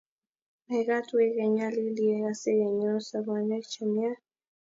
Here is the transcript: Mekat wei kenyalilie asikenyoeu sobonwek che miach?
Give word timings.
Mekat 0.69 1.07
wei 1.15 1.29
kenyalilie 1.37 2.17
asikenyoeu 2.31 2.99
sobonwek 3.09 3.65
che 3.71 3.83
miach? 3.93 4.21